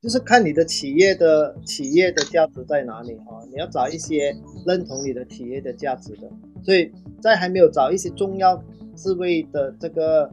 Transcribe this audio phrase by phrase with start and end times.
[0.00, 3.44] 就是看你的企业的企业的价值在哪里啊？
[3.50, 4.34] 你要找一些
[4.66, 6.30] 认同你的企业的价值的。
[6.62, 8.56] 所以在还没有找一些重要
[8.96, 10.30] 职位的这个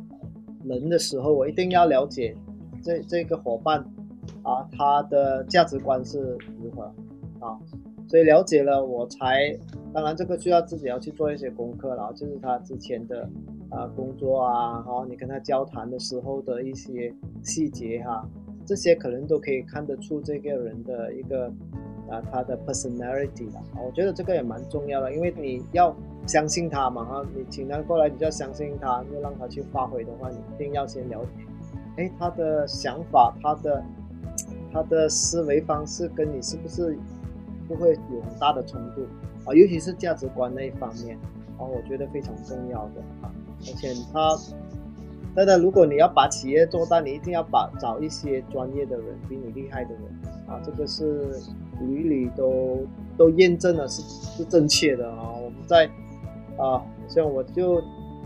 [0.64, 2.34] 人的时候，我一定要了解
[2.82, 3.80] 这这个伙伴
[4.42, 6.84] 啊，他的价值观是如何
[7.46, 7.60] 啊？
[8.08, 9.54] 所以了解了，我才
[9.94, 13.30] 当然这个需要自己要去做一些功课了，就是他之前的
[13.70, 17.14] 啊工作啊，然后你跟他交谈的时候的一些
[17.44, 18.26] 细节哈。
[18.68, 21.48] 这些可能都可以看得出这个人的一个
[22.10, 25.96] 啊，他的 personality 啊，我觉得这个也蛮重要的，因为你要
[26.28, 31.46] 相信他嘛哈，你请他过来，你就要相信他，要让他去发挥的话，你一定要先了解，
[31.96, 33.82] 哎，他的想法，他的
[34.74, 36.98] 他的思维方式跟你是不是
[37.70, 39.02] 不会有很大的冲突
[39.50, 39.56] 啊？
[39.56, 41.18] 尤其是价值观那一方面
[41.58, 44.38] 啊，我觉得非常重要的啊，而且他。
[45.38, 50.02] 真的，如果你要把企业做大，你一定要把找一些专业的人，比你厉害的人
[50.48, 51.40] 啊，这个是
[51.80, 52.80] 屡屡都
[53.16, 55.32] 都验证了是是正确的啊。
[55.36, 55.88] 我们在
[56.58, 57.80] 啊，像我就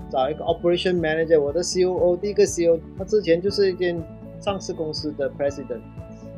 [0.09, 4.01] 找一个 operation manager，我的 COO 第一个 COO，他之前就是一间
[4.39, 5.81] 上市公司的 president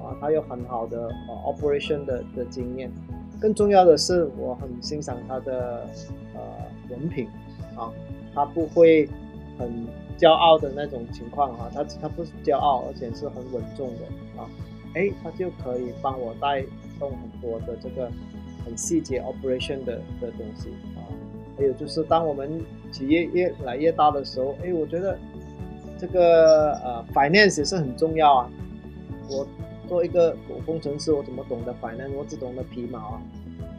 [0.01, 2.91] 啊，他有很好的啊 operation 的的经验。
[3.39, 5.87] 更重要的是，我很欣赏他的
[6.33, 6.41] 呃
[6.89, 7.27] 人品
[7.75, 7.93] 啊，
[8.33, 9.07] 他不会
[9.63, 10.03] 很。
[10.15, 14.47] 骄傲的那种情况哈，他他不是骄傲，而且是很稳重的啊，
[14.93, 16.63] 哎，他就可以帮我带
[16.99, 18.09] 动很多的这个
[18.63, 21.01] 很细节 operation 的的东西啊，
[21.57, 25.17] 还有就是当我们企业越来越大的时候，哎，我觉得
[25.97, 28.49] 这个呃 finance 也是很重要啊。
[29.29, 29.45] 我
[29.89, 32.13] 做一个工程师，我怎么懂得 finance？
[32.15, 33.21] 我只懂得皮毛啊，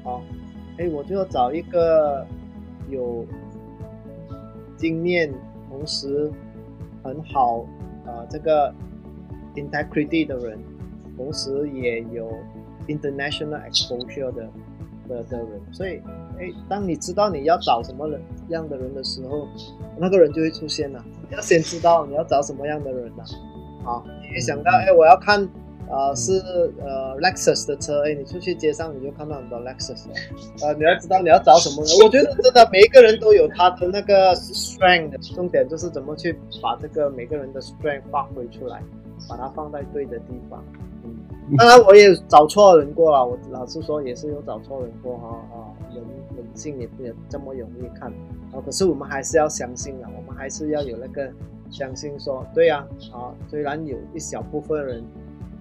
[0.03, 0.23] 好，
[0.79, 2.27] 哎，我就要找一个
[2.91, 3.25] 有
[4.77, 5.33] 经验。
[5.75, 6.31] 同时
[7.03, 7.67] 很好，
[8.07, 8.73] 呃，这个
[9.57, 10.57] integrity 的人，
[11.17, 12.31] 同时也有
[12.87, 14.49] international exposure 的
[15.09, 16.01] 的的人，所以，
[16.39, 19.49] 哎，当你知道你要找什么人样的人的时候，
[19.99, 21.05] 那个人就会出现了。
[21.29, 23.25] 你要先知道你要找什么样的人呐、
[23.85, 25.49] 啊，啊，你想到，哎，我要看。
[25.91, 26.33] 啊，是
[26.81, 30.09] 呃，Lexus 的车，哎，你出去街上你就看到很多 Lexus
[30.65, 38.83] 啊， 你要知道你要找什么人， 我觉得真的每一个人都有他的那个 strength，重点就是怎么去把这个每个人的 strength 发挥出来，
[39.29, 40.65] 把它放在对的地方。
[41.05, 46.03] 嗯，当然我也找错人过了，我老实说也是有找错人过哈啊，人
[46.37, 48.11] 人性也不也这么容易看
[48.53, 51.31] 啊，可是我们还是要相信啊，我们还是要有那个
[51.71, 55.05] 相信说，对呀啊，虽然有一小部分人。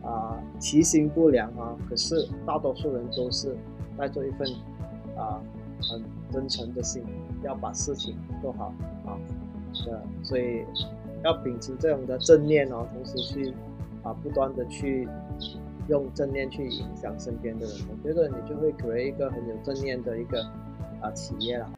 [0.04, 1.76] 啊，其心不良啊！
[1.90, 3.56] 可是大多数人都是
[3.98, 4.48] 带着一份
[5.18, 5.42] 啊
[5.82, 7.04] 很真诚的心，
[7.42, 8.74] 要把事情做好
[9.06, 9.18] 啊。
[9.86, 10.66] 的，所以
[11.24, 13.54] 要秉持这样的正念哦，同时去
[14.04, 15.08] 啊不断的去
[15.88, 17.76] 用正念去影响身边的人。
[17.90, 20.44] 我觉得你就会 create 一个很有正念的一个
[21.02, 21.72] 啊企业了。